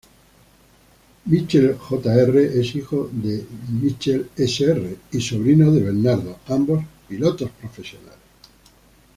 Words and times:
Michel 1.27 1.77
Jr., 1.77 2.37
es 2.55 2.75
hijo 2.75 3.07
de 3.13 3.45
Michel, 3.71 4.31
Sr., 4.35 4.97
y 5.11 5.21
sobrino 5.21 5.71
de 5.71 5.79
Bernardo, 5.83 6.39
ambos 6.47 6.83
pilotos 7.07 7.51
profesionales. 7.51 8.17